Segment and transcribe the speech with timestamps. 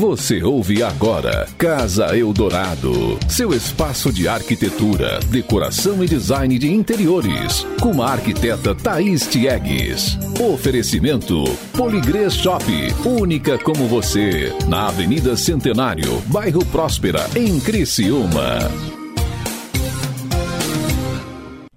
[0.00, 8.02] Você ouve agora Casa Eldorado, seu espaço de arquitetura, decoração e design de interiores, com
[8.02, 10.16] a arquiteta Thaís Tiegues.
[10.40, 11.44] Oferecimento
[11.76, 12.64] Poligrês Shop,
[13.04, 18.58] única como você, na Avenida Centenário, bairro Próspera, em Criciúma.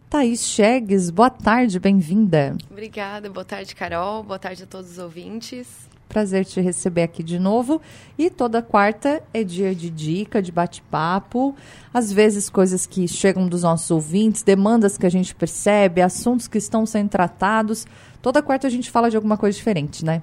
[0.10, 2.55] Thaís Chegues, boa tarde, bem-vinda.
[2.71, 5.92] Obrigada, boa tarde, Carol, boa tarde a todos os ouvintes.
[6.14, 7.82] Prazer te receber aqui de novo.
[8.20, 11.55] E toda quarta é dia de dica, de bate-papo.
[11.92, 16.60] Às vezes, coisas que chegam dos nossos ouvintes, demandas que a gente percebe, assuntos que
[16.60, 17.88] estão sendo tratados.
[18.21, 20.21] Toda quarta a gente fala de alguma coisa diferente, né?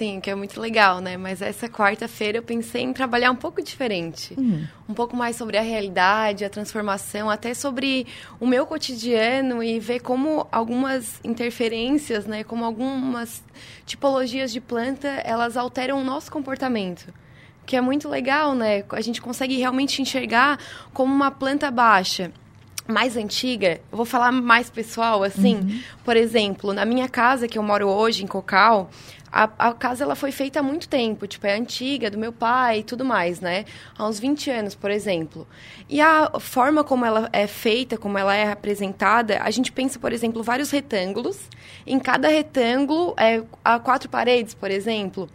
[0.00, 1.18] Sim, que é muito legal, né?
[1.18, 4.32] Mas essa quarta-feira eu pensei em trabalhar um pouco diferente.
[4.34, 4.66] Uhum.
[4.88, 8.06] Um pouco mais sobre a realidade, a transformação, até sobre
[8.40, 12.42] o meu cotidiano e ver como algumas interferências, né?
[12.42, 13.44] Como algumas
[13.84, 17.12] tipologias de planta, elas alteram o nosso comportamento
[17.66, 18.82] que é muito legal, né?
[18.90, 20.58] A gente consegue realmente enxergar
[20.92, 22.32] como uma planta baixa
[22.90, 25.80] mais antiga, eu vou falar mais pessoal, assim, uhum.
[26.04, 28.90] por exemplo, na minha casa que eu moro hoje, em Cocal,
[29.32, 32.80] a, a, casa ela foi feita há muito tempo, tipo, é antiga, do meu pai
[32.80, 33.64] e tudo mais, né?
[33.96, 35.46] Há uns 20 anos, por exemplo.
[35.88, 40.12] E a forma como ela é feita, como ela é apresentada, a gente pensa, por
[40.12, 41.38] exemplo, vários retângulos.
[41.86, 45.28] Em cada retângulo, é, há quatro paredes, por exemplo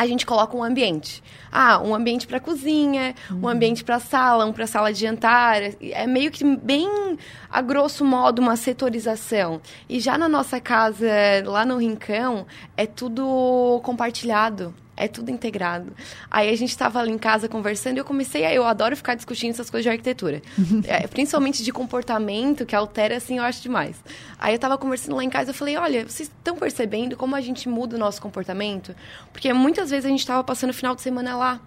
[0.00, 1.22] a gente coloca um ambiente.
[1.52, 3.40] Ah, um ambiente para cozinha, uhum.
[3.42, 5.60] um ambiente para sala, um para sala de jantar.
[5.78, 7.18] É meio que bem,
[7.50, 9.60] a grosso modo, uma setorização.
[9.86, 11.06] E já na nossa casa,
[11.44, 12.46] lá no Rincão,
[12.78, 15.92] é tudo compartilhado é tudo integrado.
[16.30, 18.52] Aí a gente estava ali em casa conversando e eu comecei a.
[18.52, 20.42] Eu adoro ficar discutindo essas coisas de arquitetura.
[20.86, 23.96] é, principalmente de comportamento, que altera, assim, eu acho demais.
[24.38, 27.40] Aí eu estava conversando lá em casa e falei: olha, vocês estão percebendo como a
[27.40, 28.94] gente muda o nosso comportamento?
[29.32, 31.60] Porque muitas vezes a gente estava passando o final de semana lá.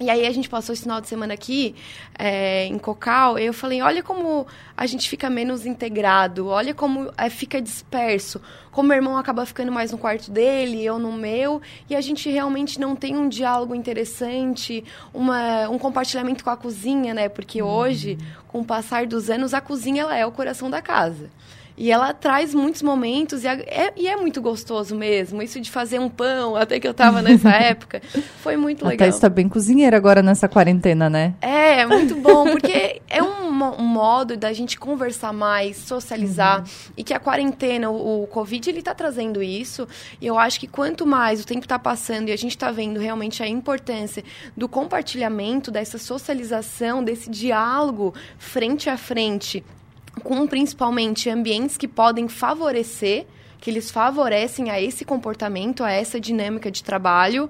[0.00, 1.72] E aí a gente passou esse final de semana aqui
[2.18, 4.44] é, em Cocal, e eu falei, olha como
[4.76, 8.40] a gente fica menos integrado, olha como é, fica disperso,
[8.72, 12.28] como meu irmão acaba ficando mais no quarto dele, eu no meu, e a gente
[12.28, 17.28] realmente não tem um diálogo interessante, uma, um compartilhamento com a cozinha, né?
[17.28, 17.68] Porque uhum.
[17.68, 18.18] hoje,
[18.48, 21.30] com o passar dos anos, a cozinha ela é o coração da casa.
[21.76, 25.42] E ela traz muitos momentos e é, e é, muito gostoso mesmo.
[25.42, 28.00] Isso de fazer um pão, até que eu estava nessa época,
[28.40, 29.06] foi muito legal.
[29.06, 31.34] Até está bem cozinheira agora nessa quarentena, né?
[31.40, 33.48] É, é muito bom, porque é um,
[33.80, 36.60] um modo da gente conversar mais, socializar.
[36.60, 36.92] Uhum.
[36.96, 39.88] E que a quarentena, o, o Covid, ele está trazendo isso.
[40.20, 43.00] E eu acho que quanto mais o tempo está passando e a gente está vendo
[43.00, 44.22] realmente a importância
[44.56, 49.64] do compartilhamento, dessa socialização, desse diálogo frente a frente
[50.22, 53.26] com principalmente ambientes que podem favorecer,
[53.60, 57.48] que eles favorecem a esse comportamento, a essa dinâmica de trabalho,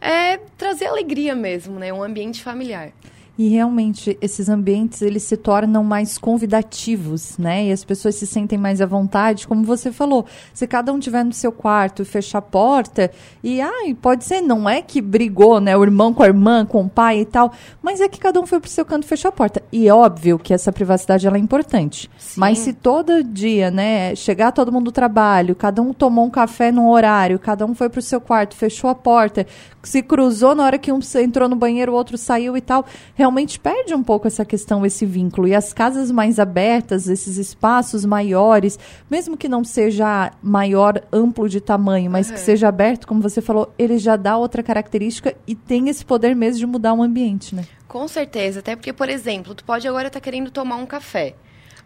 [0.00, 1.92] é trazer alegria mesmo, né?
[1.92, 2.92] Um ambiente familiar.
[3.38, 7.66] E realmente esses ambientes eles se tornam mais convidativos, né?
[7.66, 10.24] E as pessoas se sentem mais à vontade, como você falou.
[10.54, 13.10] Se cada um tiver no seu quarto e fechar a porta,
[13.42, 15.76] e ai, pode ser, não é que brigou, né?
[15.76, 17.52] O irmão com a irmã, com o pai e tal,
[17.82, 19.62] mas é que cada um foi pro seu canto e fechou a porta.
[19.70, 22.10] E é óbvio que essa privacidade ela é importante.
[22.18, 22.40] Sim.
[22.40, 26.72] Mas se todo dia, né, chegar todo mundo do trabalho, cada um tomou um café
[26.72, 29.46] num horário, cada um foi pro seu quarto, fechou a porta,
[29.82, 33.25] se cruzou na hora que um entrou no banheiro, o outro saiu e tal, realmente
[33.60, 35.48] perde um pouco essa questão, esse vínculo.
[35.48, 38.78] E as casas mais abertas, esses espaços maiores,
[39.10, 42.34] mesmo que não seja maior, amplo de tamanho, mas uhum.
[42.34, 46.34] que seja aberto, como você falou, ele já dá outra característica e tem esse poder
[46.34, 47.64] mesmo de mudar o ambiente, né?
[47.88, 51.34] Com certeza, até porque, por exemplo, tu pode agora estar tá querendo tomar um café.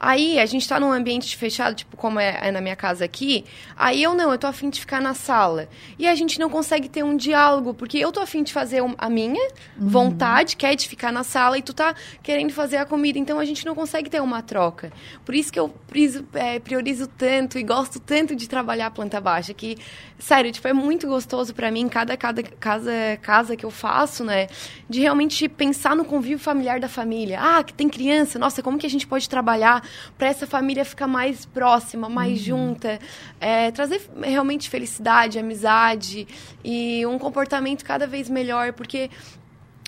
[0.03, 3.45] Aí a gente está num ambiente fechado, tipo como é, é, na minha casa aqui.
[3.77, 5.69] Aí eu não, eu tô afim de ficar na sala.
[5.99, 9.11] E a gente não consegue ter um diálogo, porque eu tô afim de fazer a
[9.11, 9.35] minha
[9.79, 9.89] uhum.
[9.89, 13.19] vontade, que é de ficar na sala, e tu tá querendo fazer a comida.
[13.19, 14.91] Então a gente não consegue ter uma troca.
[15.23, 19.21] Por isso que eu priorizo, é, priorizo tanto e gosto tanto de trabalhar a planta
[19.21, 19.77] baixa, que,
[20.19, 24.47] sério, tipo, é muito gostoso para mim, cada, cada casa, casa que eu faço, né?
[24.89, 27.39] De realmente pensar no convívio familiar da família.
[27.39, 31.07] Ah, que tem criança, nossa, como que a gente pode trabalhar para essa família ficar
[31.07, 32.45] mais próxima, mais uhum.
[32.45, 32.99] junta,
[33.41, 36.27] é, trazer realmente felicidade, amizade
[36.65, 39.11] e um comportamento cada vez melhor, porque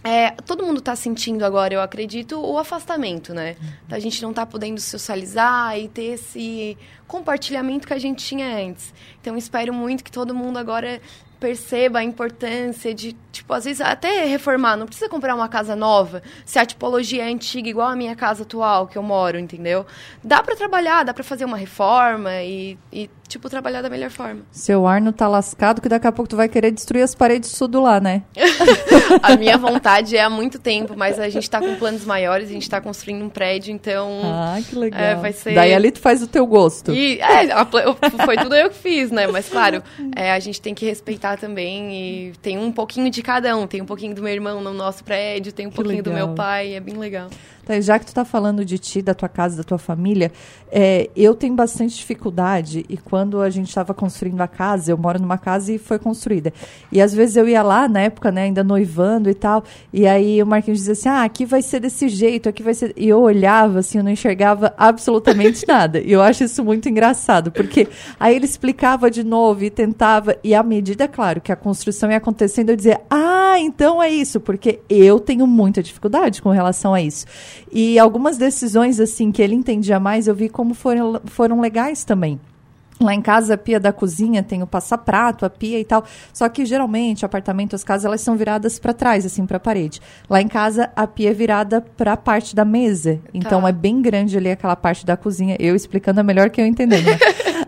[0.04, 3.56] é, todo mundo está sentindo agora, eu acredito, o afastamento, né?
[3.60, 3.68] Uhum.
[3.90, 6.76] A gente não está podendo socializar e ter esse
[7.06, 8.92] compartilhamento que a gente tinha antes.
[9.20, 11.00] Então, espero muito que todo mundo agora
[11.38, 16.22] perceba a importância de, tipo, às vezes até reformar, não precisa comprar uma casa nova,
[16.46, 19.84] se a tipologia é antiga igual a minha casa atual que eu moro, entendeu?
[20.22, 24.42] Dá para trabalhar, dá para fazer uma reforma e, e tipo, trabalhar da melhor forma.
[24.50, 27.52] Seu ar não tá lascado que daqui a pouco tu vai querer destruir as paredes
[27.52, 28.22] tudo lá, né?
[29.22, 32.52] a minha vontade é há muito tempo, mas a gente tá com planos maiores, a
[32.52, 34.20] gente tá construindo um prédio, então...
[34.24, 35.00] Ah, que legal.
[35.00, 35.54] É, vai ser...
[35.54, 36.92] Daí ali tu faz o teu gosto.
[36.92, 37.66] E, é, a,
[38.24, 39.26] foi tudo eu que fiz, né?
[39.26, 39.82] Mas, claro,
[40.14, 43.66] é, a gente tem que respeitar também e tem um pouquinho de cada um.
[43.66, 46.12] Tem um pouquinho do meu irmão no nosso prédio, tem um que pouquinho legal.
[46.12, 47.28] do meu pai, é bem legal.
[47.64, 50.32] Tá, já que tu está falando de ti, da tua casa, da tua família,
[50.74, 55.20] é, eu tenho bastante dificuldade e quando a gente estava construindo a casa, eu moro
[55.20, 56.50] numa casa e foi construída.
[56.90, 60.42] E às vezes eu ia lá, na época, né, ainda noivando e tal, e aí
[60.42, 62.94] o Marquinhos dizia assim, ah, aqui vai ser desse jeito, aqui vai ser...
[62.96, 66.00] E eu olhava, assim, eu não enxergava absolutamente nada.
[66.00, 67.86] E eu acho isso muito engraçado, porque
[68.18, 72.16] aí ele explicava de novo e tentava, e à medida, claro, que a construção ia
[72.16, 77.02] acontecendo, eu dizia, ah, então é isso, porque eu tenho muita dificuldade com relação a
[77.02, 77.26] isso.
[77.70, 82.40] E algumas decisões, assim, que ele entendia mais, eu vi como foram, foram legais também.
[83.02, 86.04] Lá em casa, a pia da cozinha tem o passaprato, a pia e tal.
[86.32, 90.00] Só que geralmente, apartamento, as casas, elas são viradas para trás, assim, para a parede.
[90.30, 93.18] Lá em casa, a pia é virada para a parte da mesa.
[93.34, 93.68] Então tá.
[93.68, 95.56] é bem grande ali aquela parte da cozinha.
[95.58, 97.04] Eu explicando é melhor que eu entendendo.
[97.04, 97.18] Né?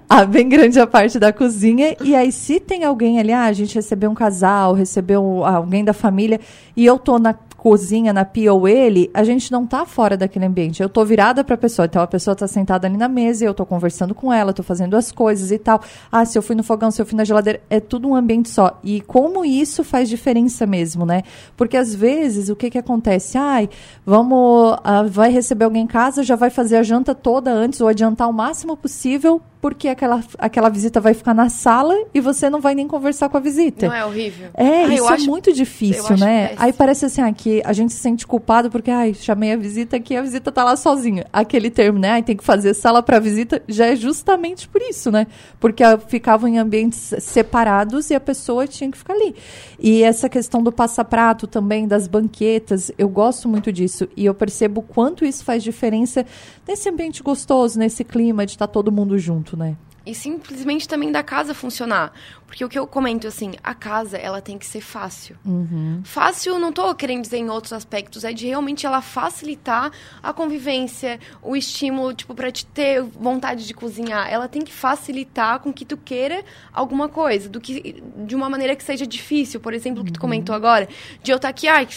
[0.08, 1.97] a bem grande a parte da cozinha.
[2.02, 5.93] E aí, se tem alguém ali, ah, a gente recebeu um casal, recebeu alguém da
[5.93, 6.38] família,
[6.76, 10.44] e eu tô na cozinha, na pia ou ele, a gente não tá fora daquele
[10.44, 10.82] ambiente.
[10.82, 13.46] Eu tô virada para a pessoa, então a pessoa tá sentada ali na mesa, e
[13.46, 15.81] eu tô conversando com ela, tô fazendo as coisas e tal.
[16.12, 18.50] Ah, se eu fui no fogão, se eu fui na geladeira, é tudo um ambiente
[18.50, 18.78] só.
[18.84, 21.22] E como isso faz diferença mesmo, né?
[21.56, 23.38] Porque às vezes o que que acontece?
[23.38, 23.70] Ai,
[24.05, 27.88] vamos, ah, vai receber alguém em casa, já vai fazer a janta toda antes ou
[27.88, 32.61] adiantar o máximo possível porque aquela, aquela visita vai ficar na sala e você não
[32.61, 33.87] vai nem conversar com a visita.
[33.87, 34.50] Não é horrível?
[34.52, 36.52] É, ah, isso é muito difícil, né?
[36.58, 40.14] Aí parece assim, aqui a gente se sente culpado porque, ai, chamei a visita aqui
[40.14, 41.25] a visita tá lá sozinha.
[41.32, 42.11] Aquele termo, né?
[42.11, 45.26] Ai, tem que fazer sala para visita, já é justamente por isso, né?
[45.58, 49.34] Porque ficavam em ambientes separados e a pessoa tinha que ficar ali.
[49.78, 54.06] E essa questão do passaprato também, das banquetas, eu gosto muito disso.
[54.14, 56.26] E eu percebo quanto isso faz diferença
[56.69, 59.76] nesse ambiente gostoso, nesse clima de estar tá todo mundo junto né?
[60.06, 62.12] E simplesmente também da casa funcionar.
[62.46, 65.36] Porque o que eu comento, assim, a casa, ela tem que ser fácil.
[65.44, 66.02] Uhum.
[66.04, 69.90] Fácil, não estou querendo dizer em outros aspectos, é de realmente ela facilitar
[70.22, 74.30] a convivência, o estímulo, tipo, para te ter vontade de cozinhar.
[74.30, 78.76] Ela tem que facilitar com que tu queira alguma coisa, do que de uma maneira
[78.76, 79.58] que seja difícil.
[79.58, 80.20] Por exemplo, o que tu uhum.
[80.20, 80.86] comentou agora,
[81.22, 81.88] de eu estar aqui, ai,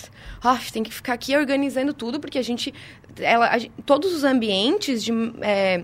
[0.42, 2.74] ah, tem que ficar aqui organizando tudo, porque a gente,
[3.20, 5.12] ela, a, todos os ambientes de...
[5.42, 5.84] É,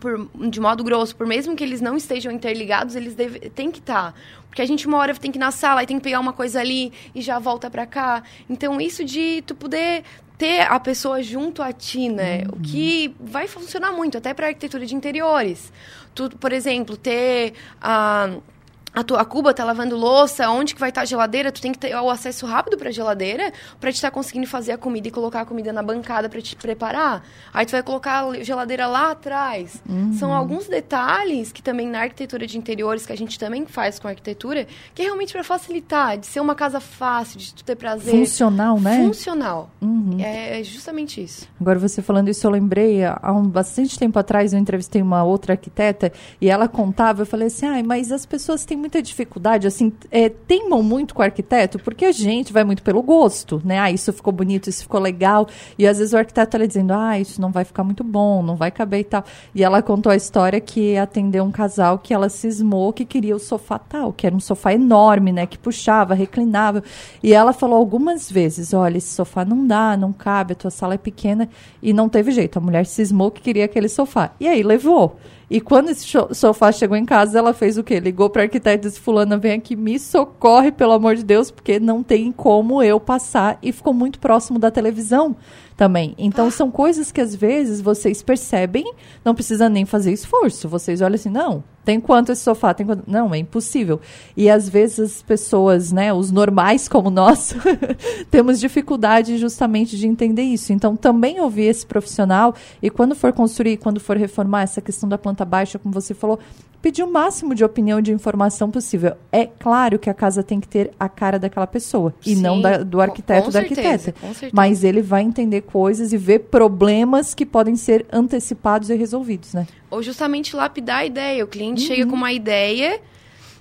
[0.00, 3.78] por, de modo grosso, por mesmo que eles não estejam interligados, eles deve, têm que
[3.78, 4.12] estar.
[4.12, 4.18] Tá.
[4.48, 6.32] Porque a gente uma hora tem que ir na sala e tem que pegar uma
[6.32, 8.22] coisa ali e já volta para cá.
[8.48, 10.02] Então, isso de tu poder
[10.38, 12.44] ter a pessoa junto a ti, né?
[12.44, 12.58] Uhum.
[12.58, 15.72] O que vai funcionar muito, até para arquitetura de interiores.
[16.14, 18.30] Tu, por exemplo, ter a.
[18.30, 18.55] Uh,
[18.96, 21.70] a tua cuba tá lavando louça, onde que vai estar tá a geladeira, tu tem
[21.70, 24.78] que ter o acesso rápido para a geladeira para te estar tá conseguindo fazer a
[24.78, 27.22] comida e colocar a comida na bancada para te preparar.
[27.52, 29.82] Aí tu vai colocar a geladeira lá atrás.
[29.86, 30.14] Uhum.
[30.14, 34.08] São alguns detalhes que também na arquitetura de interiores que a gente também faz com
[34.08, 38.14] arquitetura, que é realmente para facilitar, de ser uma casa fácil, de tu ter prazer.
[38.14, 38.96] Funcional, né?
[38.96, 39.68] Funcional.
[39.78, 40.16] Uhum.
[40.18, 41.46] É justamente isso.
[41.60, 45.52] Agora você falando isso, eu lembrei, há um bastante tempo atrás eu entrevistei uma outra
[45.52, 46.10] arquiteta
[46.40, 50.28] e ela contava, eu falei assim, ah, mas as pessoas têm muita dificuldade, assim, é,
[50.28, 53.80] teimam muito com o arquiteto, porque a gente vai muito pelo gosto, né?
[53.80, 55.48] Ah, isso ficou bonito, isso ficou legal.
[55.76, 58.54] E às vezes o arquiteto está dizendo, ah, isso não vai ficar muito bom, não
[58.54, 59.24] vai caber e tal.
[59.52, 63.40] E ela contou a história que atendeu um casal que ela cismou que queria o
[63.40, 65.46] sofá tal, que era um sofá enorme, né?
[65.46, 66.82] Que puxava, reclinava.
[67.22, 70.94] E ela falou algumas vezes, olha, esse sofá não dá, não cabe, a tua sala
[70.94, 71.48] é pequena.
[71.82, 74.30] E não teve jeito, a mulher cismou que queria aquele sofá.
[74.38, 75.16] E aí levou.
[75.48, 78.00] E quando esse sofá chegou em casa, ela fez o quê?
[78.00, 81.50] Ligou para a arquiteta e disse: Fulana, vem aqui, me socorre, pelo amor de Deus,
[81.50, 83.56] porque não tem como eu passar.
[83.62, 85.36] E ficou muito próximo da televisão
[85.76, 86.14] também.
[86.18, 88.92] Então, são coisas que às vezes vocês percebem,
[89.24, 90.68] não precisa nem fazer esforço.
[90.68, 92.74] Vocês olham assim, não, tem quanto esse sofá?
[92.74, 93.04] Tem quanto?
[93.06, 94.00] Não, é impossível.
[94.36, 97.54] E às vezes as pessoas, né, os normais como nós,
[98.28, 100.72] temos dificuldade justamente de entender isso.
[100.72, 105.16] Então, também ouvir esse profissional e quando for construir, quando for reformar essa questão da
[105.16, 106.40] planta baixa, como você falou,
[106.86, 109.16] pedir o máximo de opinião e de informação possível.
[109.32, 112.60] É claro que a casa tem que ter a cara daquela pessoa Sim, e não
[112.60, 114.14] da, do arquiteto da arquiteta.
[114.52, 119.66] Mas ele vai entender coisas e ver problemas que podem ser antecipados e resolvidos, né?
[119.90, 121.42] Ou justamente lapidar a ideia.
[121.44, 121.88] O cliente uhum.
[121.88, 123.00] chega com uma ideia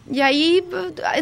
[0.08, 0.64] e aí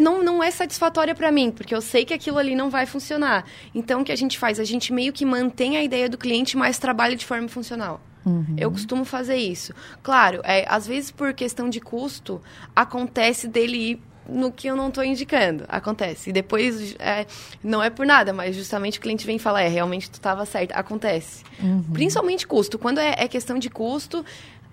[0.02, 3.46] não, não é satisfatória para mim, porque eu sei que aquilo ali não vai funcionar.
[3.74, 4.60] Então o que a gente faz?
[4.60, 7.98] A gente meio que mantém a ideia do cliente, mas trabalha de forma funcional.
[8.24, 8.56] Uhum.
[8.56, 9.74] Eu costumo fazer isso.
[10.02, 12.40] Claro, é, às vezes por questão de custo,
[12.74, 15.64] acontece dele ir no que eu não estou indicando.
[15.68, 16.30] Acontece.
[16.30, 17.26] E depois, é,
[17.62, 20.72] não é por nada, mas justamente o cliente vem falar, é, realmente tu estava certo.
[20.72, 21.44] Acontece.
[21.62, 21.82] Uhum.
[21.92, 22.78] Principalmente custo.
[22.78, 24.24] Quando é, é, questão de custo,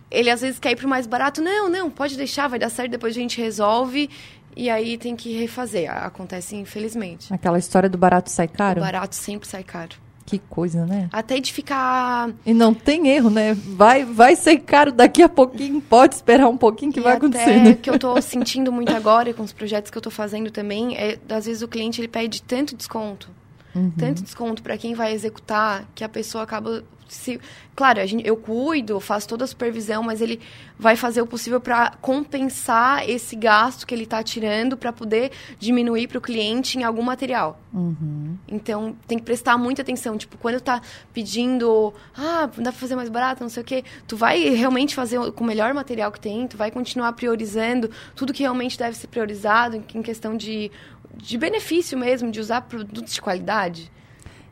[0.09, 1.41] ele às vezes quer ir para mais barato.
[1.41, 4.09] Não, não, pode deixar, vai dar certo, depois a gente resolve.
[4.55, 5.89] E aí tem que refazer.
[5.89, 7.33] Acontece, infelizmente.
[7.33, 8.81] Aquela história do barato sai caro?
[8.81, 9.95] O barato sempre sai caro.
[10.31, 11.09] Que coisa, né?
[11.11, 12.29] Até de ficar.
[12.45, 13.53] E não tem erro, né?
[13.53, 17.59] Vai, vai ser caro daqui a pouquinho, pode esperar um pouquinho que e vai acontecer.
[17.59, 17.73] Né?
[17.73, 21.19] que eu tô sentindo muito agora com os projetos que eu tô fazendo também, é
[21.27, 23.27] às vezes o cliente ele pede tanto desconto.
[23.73, 23.91] Uhum.
[23.97, 27.39] Tanto desconto para quem vai executar que a pessoa acaba se,
[27.75, 30.39] claro, a gente, eu cuido, faço toda a supervisão, mas ele
[30.79, 36.07] vai fazer o possível para compensar esse gasto que ele está tirando para poder diminuir
[36.07, 37.59] para o cliente em algum material.
[37.73, 38.37] Uhum.
[38.47, 40.17] Então, tem que prestar muita atenção.
[40.17, 40.81] Tipo, quando está
[41.13, 45.19] pedindo, ah, dá para fazer mais barato, não sei o quê, tu vai realmente fazer
[45.33, 49.07] com o melhor material que tem, tu vai continuar priorizando tudo que realmente deve ser
[49.07, 50.71] priorizado em questão de,
[51.17, 53.91] de benefício mesmo, de usar produtos de qualidade.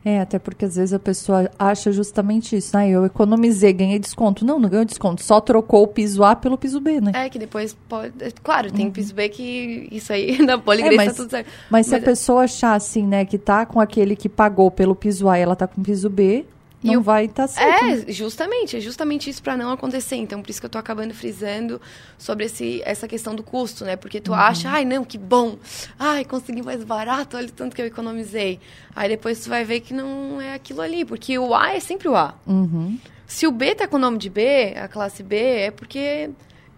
[0.02, 2.88] É, até porque às vezes a pessoa acha justamente isso, né?
[2.88, 4.46] Eu economizei, ganhei desconto.
[4.46, 7.12] Não, não ganhou desconto, só trocou o piso A pelo piso B, né?
[7.14, 8.14] É, que depois pode.
[8.18, 8.92] É, claro, tem uhum.
[8.92, 11.46] piso B que isso aí na poligresa é, tá tudo certo.
[11.46, 14.70] Mas, mas se a é pessoa achar assim, né, que tá com aquele que pagou
[14.70, 16.46] pelo piso A e ela tá com o piso B,
[16.82, 17.02] não o...
[17.02, 17.84] vai estar tá certo.
[17.84, 18.04] É, né?
[18.08, 20.16] justamente, é justamente isso para não acontecer.
[20.16, 21.80] Então, por isso que eu tô acabando frisando
[22.16, 23.96] sobre esse, essa questão do custo, né?
[23.96, 24.38] Porque tu uhum.
[24.38, 25.58] acha, ai, não, que bom.
[25.98, 28.60] Ai, consegui mais barato, olha o tanto que eu economizei.
[28.94, 32.08] Aí depois tu vai ver que não é aquilo ali, porque o A é sempre
[32.08, 32.34] o A.
[32.46, 32.98] Uhum.
[33.26, 36.30] Se o B tá com o nome de B, a classe B, é porque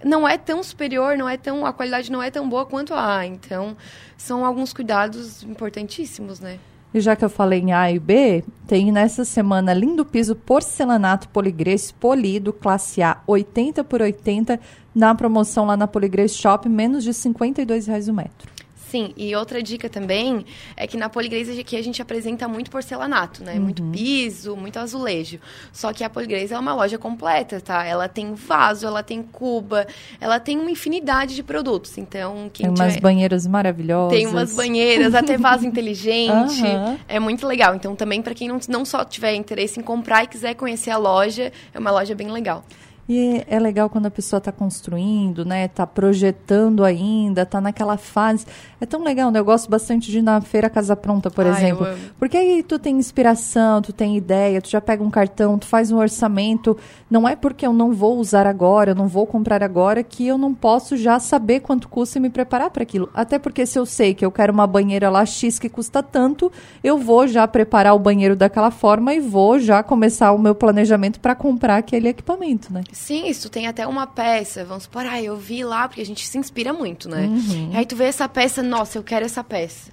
[0.04, 3.18] não é tão superior, não é tão a qualidade não é tão boa quanto a
[3.18, 3.26] A.
[3.26, 3.76] Então,
[4.16, 6.58] são alguns cuidados importantíssimos, né?
[6.94, 11.28] E já que eu falei em A e B, tem nessa semana lindo piso porcelanato
[11.28, 14.60] poligrês polido, classe A, 80 por 80,
[14.94, 18.50] na promoção lá na Poligrês Shop, menos de 52 reais o metro.
[18.92, 20.44] Sim, e outra dica também
[20.76, 23.54] é que na Poligresa aqui a gente apresenta muito porcelanato, né?
[23.54, 23.62] Uhum.
[23.62, 25.38] Muito piso, muito azulejo.
[25.72, 27.86] Só que a Poligresa é uma loja completa, tá?
[27.86, 29.86] Ela tem vaso, ela tem cuba,
[30.20, 31.96] ela tem uma infinidade de produtos.
[31.96, 33.00] Então, quem Tem umas tiver...
[33.00, 34.18] banheiras maravilhosas.
[34.18, 36.60] Tem umas banheiras, até vaso inteligente.
[36.60, 36.98] Uhum.
[37.08, 37.74] É muito legal.
[37.74, 40.98] Então, também para quem não, não só tiver interesse em comprar e quiser conhecer a
[40.98, 42.62] loja, é uma loja bem legal.
[43.08, 45.64] E é legal quando a pessoa está construindo, né?
[45.64, 48.46] Está projetando ainda, está naquela fase.
[48.80, 49.40] É tão legal, né?
[49.40, 51.86] Eu gosto bastante de ir na feira Casa Pronta, por Ai, exemplo.
[52.18, 55.90] Porque aí tu tem inspiração, tu tem ideia, tu já pega um cartão, tu faz
[55.90, 56.76] um orçamento.
[57.10, 60.38] Não é porque eu não vou usar agora, eu não vou comprar agora, que eu
[60.38, 63.10] não posso já saber quanto custa e me preparar para aquilo.
[63.12, 66.52] Até porque se eu sei que eu quero uma banheira lá X que custa tanto,
[66.84, 71.18] eu vou já preparar o banheiro daquela forma e vou já começar o meu planejamento
[71.18, 72.82] para comprar aquele equipamento, né?
[73.02, 76.24] Sim, isso tem até uma peça, vamos supor, ah, eu vi lá, porque a gente
[76.24, 77.26] se inspira muito, né?
[77.26, 77.72] Uhum.
[77.74, 79.90] Aí tu vê essa peça, nossa, eu quero essa peça.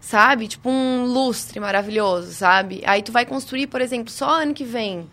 [0.00, 0.46] Sabe?
[0.46, 2.84] Tipo um lustre maravilhoso, sabe?
[2.86, 5.10] Aí tu vai construir, por exemplo, só ano que vem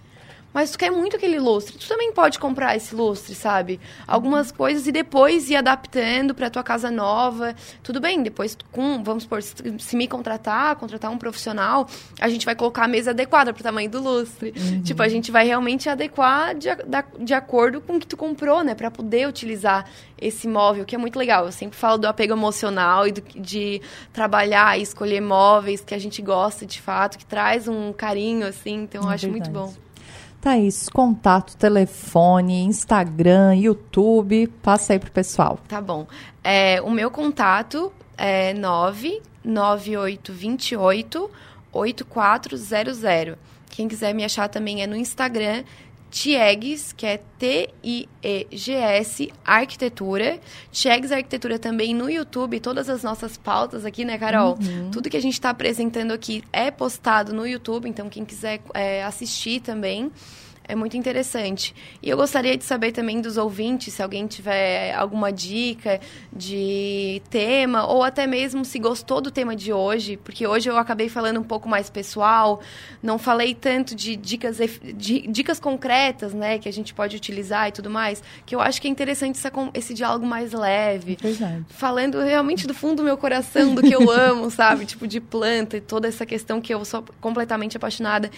[0.53, 3.79] mas tu quer muito aquele lustre, tu também pode comprar esse lustre, sabe?
[4.07, 7.55] Algumas coisas e depois ir adaptando para tua casa nova.
[7.81, 11.87] Tudo bem, depois com, vamos supor, se me contratar, contratar um profissional,
[12.19, 14.53] a gente vai colocar a mesa adequada pro tamanho do lustre.
[14.55, 14.83] Uhum.
[14.83, 16.69] Tipo, a gente vai realmente adequar de,
[17.19, 19.85] de acordo com o que tu comprou, né, para poder utilizar
[20.19, 21.45] esse móvel, que é muito legal.
[21.45, 23.81] Eu sempre falo do apego emocional e do, de
[24.11, 28.83] trabalhar e escolher móveis que a gente gosta de fato, que traz um carinho assim,
[28.83, 29.51] então eu é acho verdade.
[29.51, 29.83] muito bom.
[30.43, 35.57] Thaís, contato, telefone, Instagram, YouTube, passa aí pro pessoal.
[35.69, 36.05] Tá bom.
[36.43, 41.31] É, o meu contato é 99828
[41.71, 43.37] 8400.
[43.69, 45.63] Quem quiser me achar também é no Instagram,
[46.13, 48.13] Tiegs, que é T-I-E-G-S,
[49.43, 50.39] Arquitetura.
[50.71, 54.59] Tiegs Arquitetura também no YouTube, todas as nossas pautas aqui, né, Carol?
[54.61, 54.91] Uhum.
[54.91, 59.03] Tudo que a gente está apresentando aqui é postado no YouTube, então quem quiser é,
[59.03, 60.11] assistir também
[60.65, 61.75] é muito interessante.
[62.01, 65.99] E eu gostaria de saber também dos ouvintes, se alguém tiver alguma dica
[66.31, 71.09] de tema, ou até mesmo se gostou do tema de hoje, porque hoje eu acabei
[71.09, 72.61] falando um pouco mais pessoal,
[73.01, 74.57] não falei tanto de dicas,
[74.95, 78.81] de, dicas concretas, né, que a gente pode utilizar e tudo mais, que eu acho
[78.81, 81.17] que é interessante essa, esse diálogo mais leve.
[81.21, 81.65] Verdade.
[81.69, 84.85] Falando realmente do fundo do meu coração, do que eu amo, sabe?
[84.85, 88.31] Tipo, de planta e toda essa questão que eu sou completamente apaixonada.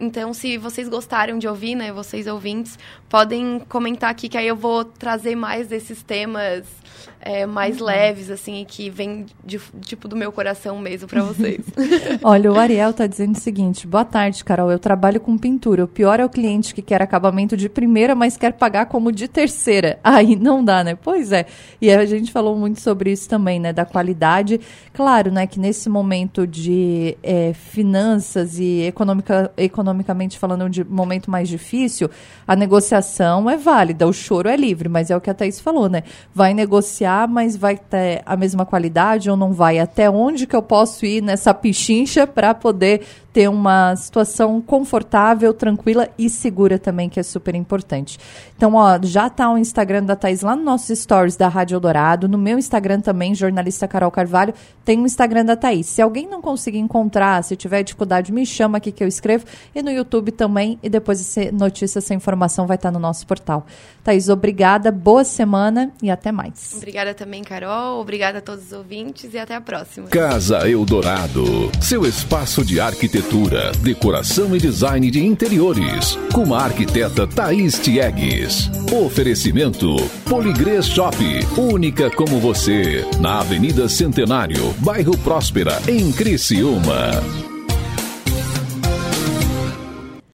[0.00, 2.78] Então, se vocês gostaram de ouvir, né, vocês ouvintes,
[3.08, 6.79] podem comentar aqui que aí eu vou trazer mais desses temas
[7.20, 7.86] é, mais uhum.
[7.86, 11.60] leves, assim, que vem de, tipo do meu coração mesmo para vocês.
[12.24, 14.72] Olha, o Ariel tá dizendo o seguinte: boa tarde, Carol.
[14.72, 15.84] Eu trabalho com pintura.
[15.84, 19.28] O pior é o cliente que quer acabamento de primeira, mas quer pagar como de
[19.28, 19.98] terceira.
[20.04, 20.94] Aí não dá, né?
[20.94, 21.44] Pois é.
[21.80, 23.72] E a gente falou muito sobre isso também, né?
[23.72, 24.58] Da qualidade.
[24.94, 25.46] Claro, né?
[25.46, 32.08] Que nesse momento de é, finanças e economica, economicamente falando, de momento mais difícil,
[32.48, 35.88] a negociação é válida, o choro é livre, mas é o que a Thaís falou,
[35.88, 36.02] né?
[36.34, 36.79] Vai negociar
[37.28, 39.78] mas vai ter a mesma qualidade ou não vai?
[39.78, 46.08] Até onde que eu posso ir nessa pichincha para poder ter uma situação confortável, tranquila
[46.18, 48.18] e segura também, que é super importante.
[48.56, 52.28] Então, ó, já tá o Instagram da Thais lá no nossos stories da Rádio Eldorado,
[52.28, 54.52] no meu Instagram também, jornalista Carol Carvalho,
[54.84, 55.86] tem o Instagram da Thaís.
[55.86, 59.44] Se alguém não conseguir encontrar, se tiver dificuldade, me chama aqui que eu escrevo,
[59.74, 63.64] e no YouTube também, e depois essa notícia, essa informação vai estar no nosso portal.
[64.02, 66.69] Thaís, obrigada, boa semana e até mais.
[66.74, 70.08] Obrigada também, Carol, obrigada a todos os ouvintes e até a próxima.
[70.08, 77.78] Casa Eldorado, seu espaço de arquitetura decoração e design de interiores, com a arquiteta Thaís
[77.78, 78.70] Tiegues.
[78.92, 79.96] Oferecimento
[80.28, 81.16] Poligrês Shop,
[81.56, 87.49] única como você, na Avenida Centenário, bairro Próspera, em Criciúma.